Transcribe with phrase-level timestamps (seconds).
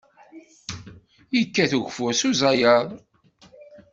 [1.35, 2.89] Yekkat ugeffur s uzayaḍ.